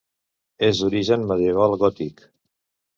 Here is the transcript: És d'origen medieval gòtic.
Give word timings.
És 0.69 0.81
d'origen 0.85 1.29
medieval 1.35 1.77
gòtic. 1.87 2.29